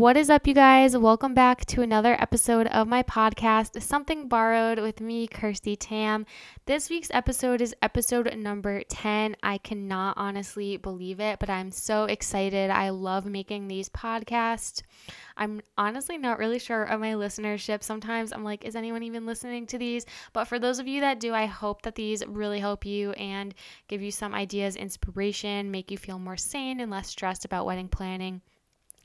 [0.00, 0.96] What is up, you guys?
[0.96, 6.24] Welcome back to another episode of my podcast, Something Borrowed, with me, Kyrsti Tam.
[6.64, 9.36] This week's episode is episode number 10.
[9.42, 12.70] I cannot honestly believe it, but I'm so excited.
[12.70, 14.80] I love making these podcasts.
[15.36, 17.82] I'm honestly not really sure of my listenership.
[17.82, 20.06] Sometimes I'm like, is anyone even listening to these?
[20.32, 23.54] But for those of you that do, I hope that these really help you and
[23.86, 27.88] give you some ideas, inspiration, make you feel more sane and less stressed about wedding
[27.88, 28.40] planning.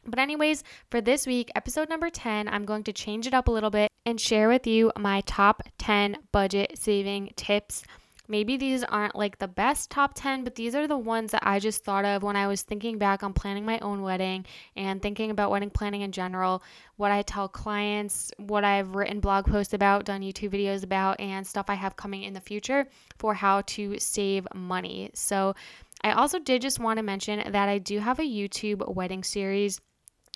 [0.06, 3.52] But, anyways, for this week, episode number 10, I'm going to change it up a
[3.52, 7.84] little bit and share with you my top 10 budget saving tips.
[8.28, 11.60] Maybe these aren't like the best top 10, but these are the ones that I
[11.60, 15.30] just thought of when I was thinking back on planning my own wedding and thinking
[15.30, 16.64] about wedding planning in general,
[16.98, 21.46] what I tell clients, what I've written blog posts about, done YouTube videos about, and
[21.46, 22.88] stuff I have coming in the future
[23.18, 25.12] for how to save money.
[25.14, 25.56] So,
[26.04, 29.82] I also did just want to mention that I do have a YouTube wedding series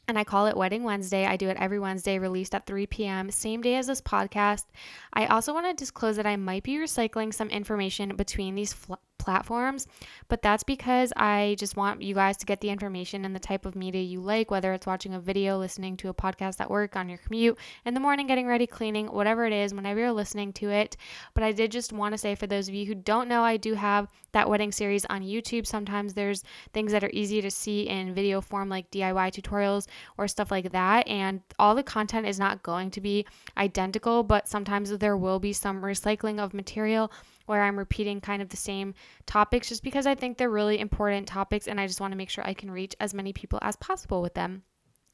[0.09, 1.27] and I call it Wedding Wednesday.
[1.27, 4.65] I do it every Wednesday, released at 3 p.m., same day as this podcast.
[5.13, 8.95] I also want to disclose that I might be recycling some information between these fl-
[9.19, 9.85] platforms,
[10.27, 13.65] but that's because I just want you guys to get the information and the type
[13.65, 16.95] of media you like, whether it's watching a video, listening to a podcast at work,
[16.95, 20.51] on your commute, in the morning, getting ready, cleaning, whatever it is, whenever you're listening
[20.53, 20.97] to it.
[21.35, 23.57] But I did just want to say for those of you who don't know, I
[23.57, 25.67] do have that wedding series on YouTube.
[25.67, 30.27] Sometimes there's things that are easy to see in video form, like DIY tutorials or
[30.27, 31.07] stuff like that.
[31.07, 33.25] And all the content is not going to be
[33.57, 37.11] identical, but sometimes there will be some recycling of material
[37.49, 38.93] where I'm repeating kind of the same
[39.25, 42.29] topics just because I think they're really important topics and I just want to make
[42.29, 44.63] sure I can reach as many people as possible with them.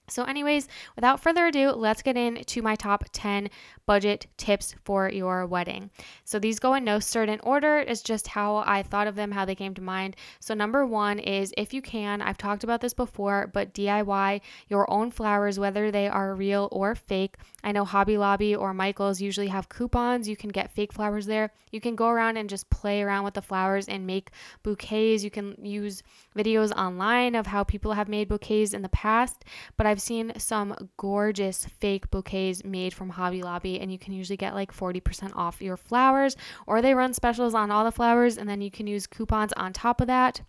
[0.07, 3.49] So, anyways, without further ado, let's get into my top 10
[3.85, 5.89] budget tips for your wedding.
[6.23, 9.45] So, these go in no certain order, it's just how I thought of them, how
[9.45, 10.15] they came to mind.
[10.39, 14.89] So, number one is if you can, I've talked about this before, but DIY your
[14.91, 17.35] own flowers, whether they are real or fake.
[17.63, 20.27] I know Hobby Lobby or Michaels usually have coupons.
[20.27, 21.51] You can get fake flowers there.
[21.71, 24.31] You can go around and just play around with the flowers and make
[24.63, 25.23] bouquets.
[25.23, 26.03] You can use
[26.37, 29.45] videos online of how people have made bouquets in the past,
[29.77, 34.35] but I've seen some gorgeous fake bouquets made from Hobby Lobby, and you can usually
[34.35, 36.35] get like 40% off your flowers,
[36.67, 39.71] or they run specials on all the flowers, and then you can use coupons on
[39.71, 40.41] top of that.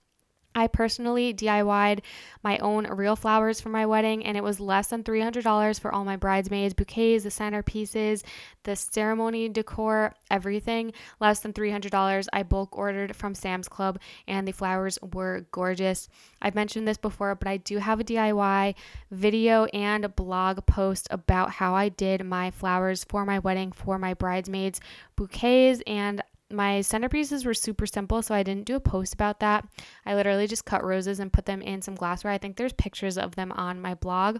[0.57, 2.01] I personally DIY'd
[2.43, 6.05] my own real flowers for my wedding, and it was less than $300 for all
[6.05, 8.25] my bridesmaids, bouquets, the centerpieces,
[8.63, 10.93] the ceremony decor, everything.
[11.21, 12.27] Less than $300.
[12.33, 16.09] I bulk ordered from Sam's Club, and the flowers were gorgeous.
[16.41, 18.75] I've mentioned this before, but I do have a DIY
[19.11, 23.99] video and a blog post about how I did my flowers for my wedding for
[23.99, 24.81] my bridesmaids,
[25.17, 29.67] bouquets, and my centerpieces were super simple, so I didn't do a post about that.
[30.05, 32.33] I literally just cut roses and put them in some glassware.
[32.33, 34.39] I think there's pictures of them on my blog.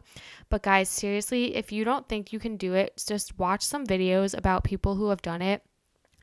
[0.49, 4.37] But guys, seriously, if you don't think you can do it, just watch some videos
[4.37, 5.63] about people who have done it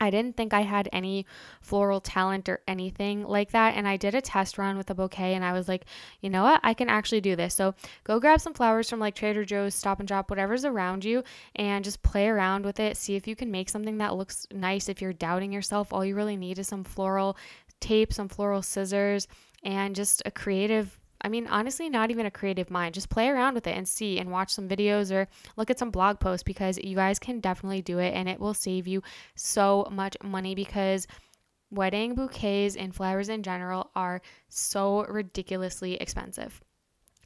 [0.04, 1.26] I didn't think I had any
[1.60, 3.74] floral talent or anything like that.
[3.74, 5.86] And I did a test run with a bouquet and I was like,
[6.20, 6.60] you know what?
[6.62, 7.54] I can actually do this.
[7.54, 11.24] So go grab some flowers from like Trader Joe's, Stop and Shop, whatever's around you,
[11.56, 12.96] and just play around with it.
[12.96, 14.88] See if you can make something that looks nice.
[14.88, 17.36] If you're doubting yourself, all you really need is some floral
[17.80, 19.26] tape, some floral scissors,
[19.62, 22.94] and just a creative I mean, honestly, not even a creative mind.
[22.94, 25.26] Just play around with it and see and watch some videos or
[25.56, 28.52] look at some blog posts because you guys can definitely do it and it will
[28.52, 29.02] save you
[29.34, 31.06] so much money because
[31.70, 34.20] wedding bouquets and flowers in general are
[34.50, 36.60] so ridiculously expensive.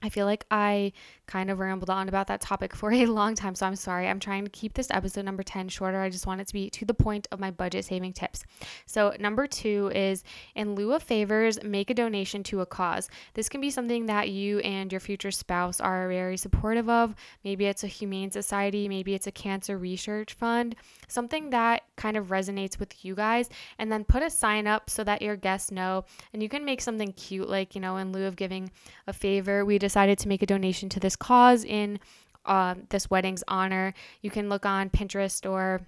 [0.02, 0.92] I feel like I
[1.26, 4.08] kind of rambled on about that topic for a long time, so I'm sorry.
[4.08, 6.00] I'm trying to keep this episode number 10 shorter.
[6.00, 8.44] I just want it to be to the point of my budget saving tips.
[8.86, 13.08] So, number two is in lieu of favors, make a donation to a cause.
[13.34, 17.14] This can be something that you and your future spouse are very supportive of.
[17.44, 20.76] Maybe it's a humane society, maybe it's a cancer research fund,
[21.08, 23.48] something that kind of resonates with you guys.
[23.78, 26.04] And then put a sign up so that your guests know.
[26.32, 28.70] And you can make something cute, like, you know, in lieu of giving
[29.06, 31.98] a favor, we decided to make a donation to this cause in
[32.44, 33.94] uh, this wedding's honor.
[34.20, 35.80] You can look on Pinterest or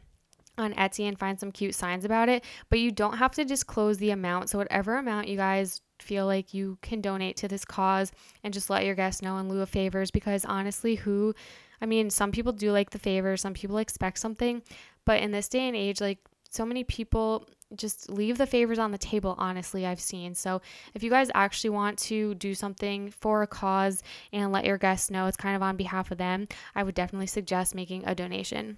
[0.57, 3.99] on Etsy and find some cute signs about it, but you don't have to disclose
[3.99, 4.49] the amount.
[4.49, 8.11] So, whatever amount you guys feel like you can donate to this cause
[8.43, 11.35] and just let your guests know in lieu of favors, because honestly, who
[11.83, 14.63] I mean, some people do like the favor, some people expect something,
[15.05, 16.19] but in this day and age, like
[16.51, 20.35] so many people just leave the favors on the table, honestly, I've seen.
[20.35, 20.61] So
[20.95, 24.03] if you guys actually want to do something for a cause
[24.33, 27.29] and let your guests know it's kind of on behalf of them, I would definitely
[27.29, 28.77] suggest making a donation.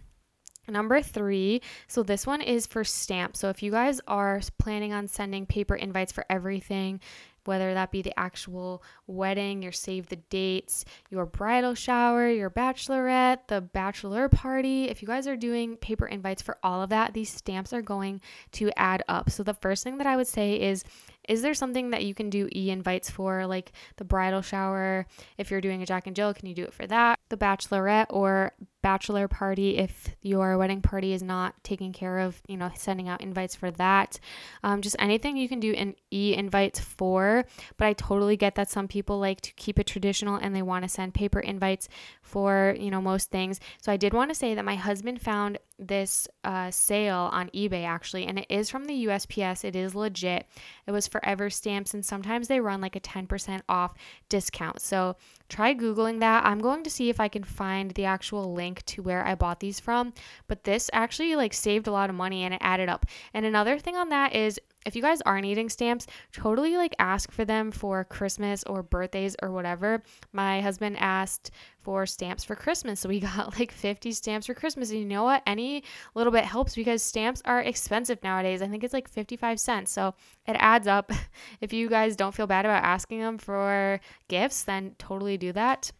[0.69, 3.41] Number three, so this one is for stamps.
[3.41, 7.00] So if you guys are planning on sending paper invites for everything,
[7.44, 13.49] whether that be the actual wedding, your save the dates, your bridal shower, your bachelorette,
[13.49, 14.85] the bachelor party.
[14.85, 18.21] If you guys are doing paper invites for all of that, these stamps are going
[18.53, 19.31] to add up.
[19.31, 20.85] So the first thing that I would say is
[21.29, 25.06] is there something that you can do e invites for, like the bridal shower?
[25.38, 27.21] If you're doing a Jack and Jill, can you do it for that?
[27.29, 32.56] The bachelorette or bachelor party if your wedding party is not taking care of, you
[32.56, 34.19] know, sending out invites for that.
[34.62, 37.44] Um, just anything you can do in e invites for.
[37.76, 40.84] But I totally get that some people like to keep it traditional and they want
[40.84, 41.88] to send paper invites
[42.23, 43.61] for, you know, most things.
[43.81, 47.84] So I did want to say that my husband found this uh, sale on eBay
[47.84, 49.64] actually, and it is from the USPS.
[49.64, 50.46] It is legit.
[50.87, 53.94] It was forever stamps, and sometimes they run like a 10% off
[54.29, 54.81] discount.
[54.81, 55.17] So
[55.49, 56.44] try Googling that.
[56.44, 59.61] I'm going to see if I can find the actual link to where I bought
[59.61, 60.12] these from,
[60.49, 63.06] but this actually like saved a lot of money and it added up.
[63.35, 67.44] And another thing on that is if you guys aren't stamps, totally like ask for
[67.44, 70.02] them for Christmas or birthdays or whatever.
[70.32, 71.50] My husband asked
[71.81, 74.90] for stamps for Christmas, so we got like 50 stamps for Christmas.
[74.90, 75.43] And you know what?
[75.46, 75.84] Any
[76.14, 78.62] little bit helps because stamps are expensive nowadays.
[78.62, 79.93] I think it's like 55 cents.
[79.93, 80.14] So
[80.46, 81.11] it adds up.
[81.61, 85.93] If you guys don't feel bad about asking them for gifts, then totally do that.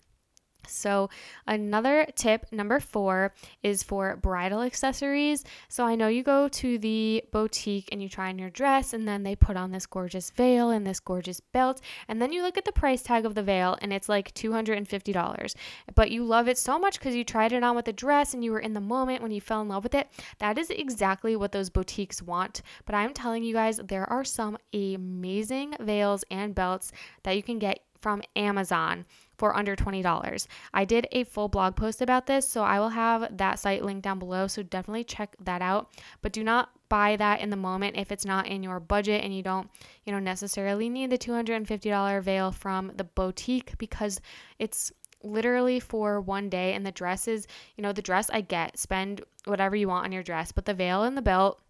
[0.67, 1.11] So,
[1.47, 3.33] another tip, number four,
[3.63, 5.45] is for bridal accessories.
[5.69, 9.07] So, I know you go to the boutique and you try on your dress, and
[9.07, 11.81] then they put on this gorgeous veil and this gorgeous belt.
[12.09, 15.55] And then you look at the price tag of the veil, and it's like $250.
[15.95, 18.45] But you love it so much because you tried it on with the dress and
[18.45, 20.09] you were in the moment when you fell in love with it.
[20.39, 22.63] That is exactly what those boutiques want.
[22.85, 26.93] But I'm telling you guys, there are some amazing veils and belts
[27.23, 29.05] that you can get from Amazon
[29.43, 30.47] for under $20.
[30.73, 34.05] I did a full blog post about this, so I will have that site linked
[34.05, 34.47] down below.
[34.47, 35.91] So definitely check that out.
[36.21, 39.35] But do not buy that in the moment if it's not in your budget and
[39.35, 39.69] you don't,
[40.07, 44.21] you know, necessarily need the $250 veil from the boutique because
[44.61, 44.93] it's
[45.25, 49.23] literally for one day and the dress is, you know, the dress I get, spend
[49.47, 51.61] whatever you want on your dress, but the veil and the belt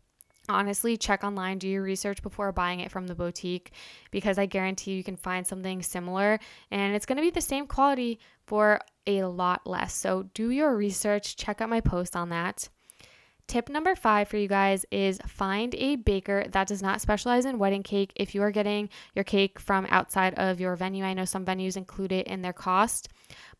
[0.52, 3.72] honestly check online do your research before buying it from the boutique
[4.10, 6.38] because i guarantee you can find something similar
[6.70, 9.94] and it's going to be the same quality for a lot less.
[9.94, 12.68] So do your research check out my post on that.
[13.48, 17.58] Tip number five for you guys is find a baker that does not specialize in
[17.58, 21.04] wedding cake if you are getting your cake from outside of your venue.
[21.04, 23.08] I know some venues include it in their cost,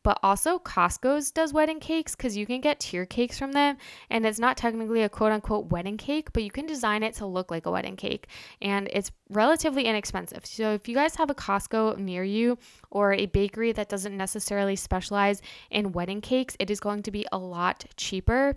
[0.03, 3.77] but also Costco's does wedding cakes because you can get tier cakes from them
[4.11, 7.27] and it's not technically a quote unquote wedding cake, but you can design it to
[7.27, 8.27] look like a wedding cake
[8.61, 10.45] and it's relatively inexpensive.
[10.45, 12.59] So if you guys have a Costco near you
[12.91, 17.27] or a bakery that doesn't necessarily specialize in wedding cakes, it is going to be
[17.33, 18.57] a lot cheaper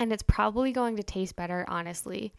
[0.00, 2.32] and it's probably going to taste better, honestly.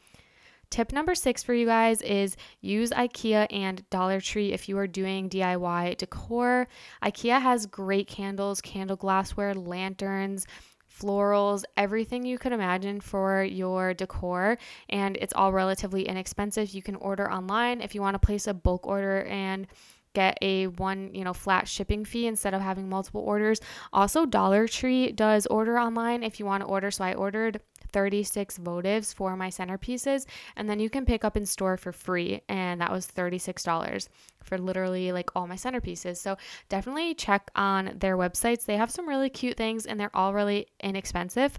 [0.76, 4.88] Tip number six for you guys is use IKEA and Dollar Tree if you are
[4.88, 6.68] doing DIY decor.
[7.02, 10.46] IKEA has great candles, candle glassware, lanterns,
[10.94, 14.58] florals, everything you could imagine for your decor.
[14.90, 16.72] And it's all relatively inexpensive.
[16.72, 19.68] You can order online if you want to place a bulk order and
[20.14, 23.62] get a one, you know, flat shipping fee instead of having multiple orders.
[23.94, 26.92] Also, Dollar Tree does order online if you want to order.
[26.92, 27.62] So I ordered
[27.96, 30.26] 36 votives for my centerpieces
[30.58, 34.10] and then you can pick up in store for free and that was $36
[34.44, 36.18] for literally like all my centerpieces.
[36.18, 36.36] So
[36.68, 38.66] definitely check on their websites.
[38.66, 41.58] They have some really cute things and they're all really inexpensive.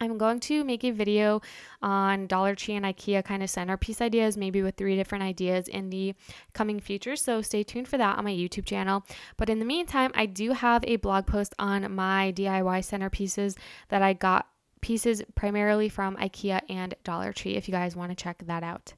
[0.00, 1.42] I'm going to make a video
[1.82, 5.90] on Dollar Tree and IKEA kind of centerpiece ideas, maybe with three different ideas in
[5.90, 6.14] the
[6.54, 7.14] coming future.
[7.14, 9.04] So stay tuned for that on my YouTube channel.
[9.36, 14.00] But in the meantime, I do have a blog post on my DIY centerpieces that
[14.00, 14.46] I got
[14.80, 18.94] pieces primarily from IKEA and Dollar Tree if you guys want to check that out.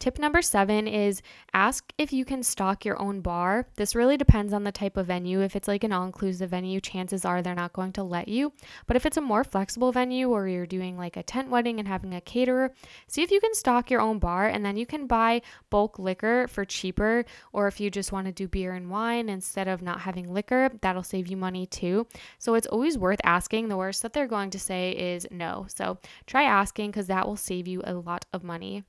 [0.00, 1.20] Tip number seven is
[1.52, 3.66] ask if you can stock your own bar.
[3.76, 5.42] This really depends on the type of venue.
[5.42, 8.54] If it's like an all inclusive venue, chances are they're not going to let you.
[8.86, 11.86] But if it's a more flexible venue or you're doing like a tent wedding and
[11.86, 12.72] having a caterer,
[13.08, 16.48] see if you can stock your own bar and then you can buy bulk liquor
[16.48, 17.26] for cheaper.
[17.52, 20.70] Or if you just want to do beer and wine instead of not having liquor,
[20.80, 22.06] that'll save you money too.
[22.38, 23.68] So it's always worth asking.
[23.68, 25.66] The worst that they're going to say is no.
[25.68, 28.84] So try asking because that will save you a lot of money.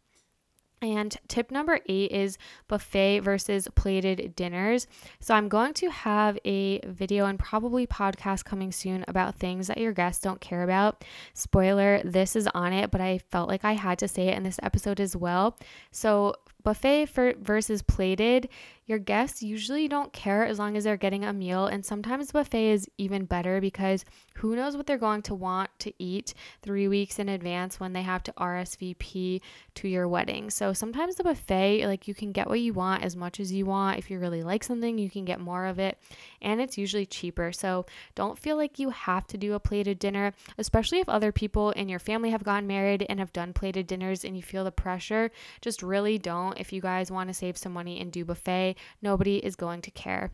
[0.81, 4.87] And tip number eight is buffet versus plated dinners.
[5.19, 9.77] So, I'm going to have a video and probably podcast coming soon about things that
[9.77, 11.05] your guests don't care about.
[11.35, 14.41] Spoiler, this is on it, but I felt like I had to say it in
[14.41, 15.55] this episode as well.
[15.91, 16.33] So,
[16.63, 18.49] buffet for versus plated,
[18.91, 22.71] Your guests usually don't care as long as they're getting a meal, and sometimes buffet
[22.71, 24.03] is even better because
[24.35, 28.01] who knows what they're going to want to eat three weeks in advance when they
[28.01, 29.39] have to RSVP
[29.75, 30.49] to your wedding.
[30.49, 33.65] So sometimes the buffet, like you can get what you want as much as you
[33.65, 33.97] want.
[33.97, 35.97] If you really like something, you can get more of it,
[36.41, 37.53] and it's usually cheaper.
[37.53, 41.71] So don't feel like you have to do a plated dinner, especially if other people
[41.71, 44.71] in your family have gotten married and have done plated dinners and you feel the
[44.71, 45.31] pressure.
[45.61, 46.59] Just really don't.
[46.59, 49.91] If you guys want to save some money and do buffet, nobody is going to
[49.91, 50.31] care.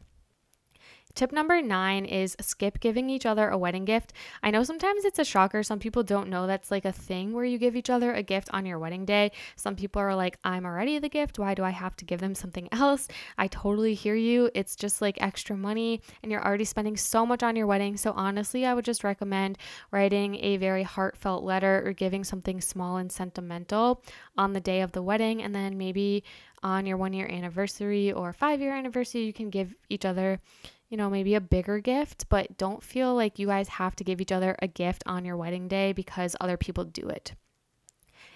[1.18, 4.14] Tip number nine is skip giving each other a wedding gift.
[4.44, 5.64] I know sometimes it's a shocker.
[5.64, 8.50] Some people don't know that's like a thing where you give each other a gift
[8.54, 9.32] on your wedding day.
[9.56, 11.40] Some people are like, I'm already the gift.
[11.40, 13.08] Why do I have to give them something else?
[13.36, 14.52] I totally hear you.
[14.54, 17.98] It's just like extra money and you're already spending so much on your wedding.
[17.98, 19.58] So honestly, I would just recommend
[19.90, 24.04] writing a very heartfelt letter or giving something small and sentimental
[24.38, 25.42] on the day of the wedding.
[25.42, 26.24] And then maybe
[26.62, 30.40] on your one year anniversary or five year anniversary, you can give each other
[30.90, 34.22] you know, maybe a bigger gift, but don't feel like you guys have to give
[34.22, 37.34] each other a gift on your wedding day because other people do it.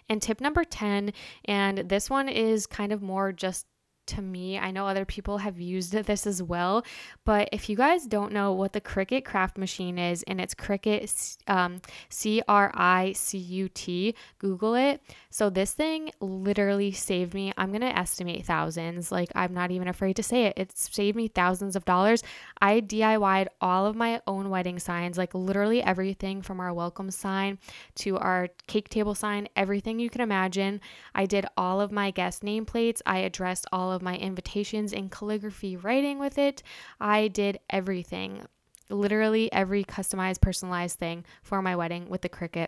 [0.09, 1.13] And tip number 10,
[1.45, 3.65] and this one is kind of more just
[4.07, 4.57] to me.
[4.57, 6.83] I know other people have used this as well,
[7.25, 11.37] but if you guys don't know what the Cricut craft machine is, and it's Cricut
[11.47, 15.01] um, C R I C U T, Google it.
[15.33, 17.53] So this thing literally saved me.
[17.57, 19.13] I'm gonna estimate thousands.
[19.13, 20.53] Like I'm not even afraid to say it.
[20.57, 22.21] It saved me thousands of dollars.
[22.61, 27.59] I DIY'd all of my own wedding signs, like literally everything from our welcome sign
[27.95, 30.81] to our cake table sign, everything you can imagine.
[31.15, 33.01] I did all of my guest nameplates.
[33.05, 36.61] I addressed all of my invitations in calligraphy writing with it.
[36.99, 38.45] I did everything,
[38.89, 42.67] literally every customized, personalized thing for my wedding with the Cricut.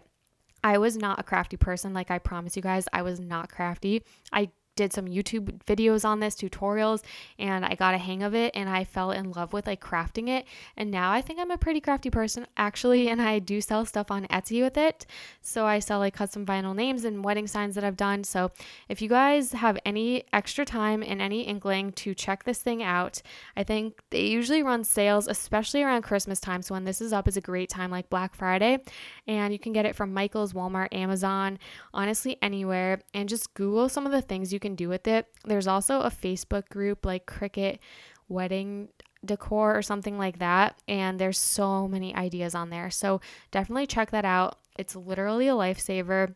[0.64, 4.04] I was not a crafty person, like I promise you guys, I was not crafty.
[4.32, 7.04] I did some YouTube videos on this, tutorials,
[7.38, 10.30] and I got a hang of it and I fell in love with like crafting
[10.30, 10.46] it.
[10.78, 14.10] And now I think I'm a pretty crafty person actually, and I do sell stuff
[14.12, 15.06] on Etsy with it.
[15.42, 18.24] So I sell like custom vinyl names and wedding signs that I've done.
[18.24, 18.52] So
[18.90, 23.22] if you guys have any extra time and any inkling to check this thing out,
[23.56, 26.62] I think they usually run sales, especially around Christmas time.
[26.62, 28.80] So when this is up is a great time like Black Friday.
[29.28, 31.60] And you can get it from Michael's, Walmart, Amazon,
[31.94, 33.02] honestly anywhere.
[33.14, 35.28] And just Google some of the things you can do with it.
[35.46, 37.78] There's also a Facebook group like Cricut
[38.28, 38.90] Wedding
[39.24, 40.82] Decor or something like that.
[40.88, 42.90] And there's so many ideas on there.
[42.90, 44.58] So definitely check that out.
[44.78, 46.34] It's literally a lifesaver.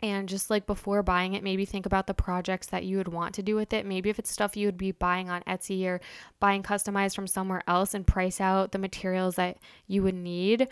[0.00, 3.34] And just like before buying it, maybe think about the projects that you would want
[3.36, 3.86] to do with it.
[3.86, 6.00] Maybe if it's stuff you would be buying on Etsy or
[6.38, 9.56] buying customized from somewhere else and price out the materials that
[9.86, 10.68] you would need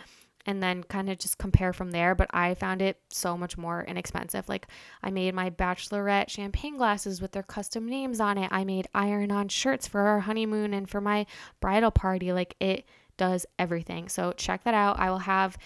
[0.47, 2.15] and then kind of just compare from there.
[2.15, 4.49] But I found it so much more inexpensive.
[4.49, 4.67] Like
[5.03, 8.49] I made my bachelorette champagne glasses with their custom names on it.
[8.53, 11.27] I made iron on shirts for our honeymoon and for my
[11.61, 12.33] bridal party.
[12.33, 12.85] Like it
[13.17, 14.09] does everything.
[14.09, 14.99] So check that out.
[14.99, 15.57] I will have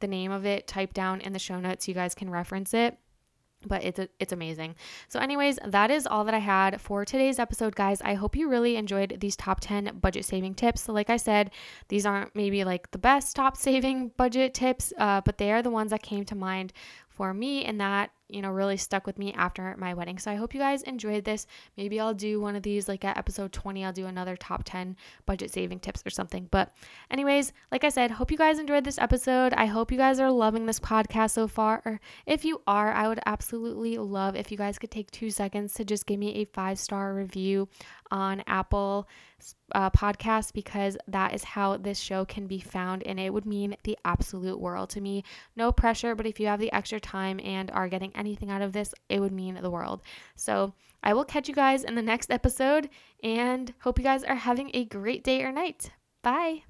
[0.00, 1.88] the name of it typed down in the show notes.
[1.88, 2.98] You guys can reference it
[3.66, 4.74] but it's it's amazing.
[5.08, 8.00] So anyways, that is all that I had for today's episode guys.
[8.02, 10.82] I hope you really enjoyed these top 10 budget saving tips.
[10.82, 11.50] So like I said,
[11.88, 15.70] these aren't maybe like the best top saving budget tips, uh, but they are the
[15.70, 16.72] ones that came to mind
[17.14, 20.18] for me and that you know really stuck with me after my wedding.
[20.18, 21.46] So i hope you guys enjoyed this.
[21.76, 24.96] Maybe i'll do one of these like at episode 20 i'll do another top 10
[25.26, 26.48] budget saving tips or something.
[26.50, 26.74] But
[27.10, 29.52] anyways like i said hope you guys enjoyed this episode.
[29.54, 32.00] I hope you guys are loving this podcast so far.
[32.26, 35.84] If you are i would absolutely love if you guys could take two seconds to
[35.84, 37.68] just give me a five star review
[38.10, 39.08] on apple
[39.72, 43.76] uh, podcast because that is how this show can be found and it would mean
[43.84, 45.24] the absolute world to me.
[45.56, 48.72] No pressure, but if you have the extra time and are getting anything out of
[48.72, 50.02] this, it would mean the world.
[50.36, 52.88] So I will catch you guys in the next episode
[53.22, 55.90] and hope you guys are having a great day or night.
[56.22, 56.62] Bye.